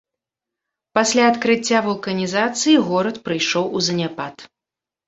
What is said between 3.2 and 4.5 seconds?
прыйшоў у заняпад.